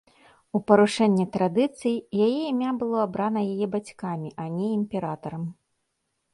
[0.59, 1.95] У парушэнне традыцый,
[2.29, 5.43] яе імя было абрана яе бацькамі, а не імператарам.